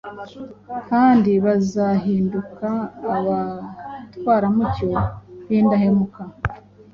[0.89, 2.69] kandi bazahinduka
[3.15, 4.89] abatwaramucyo
[5.47, 6.21] b’indahemuka.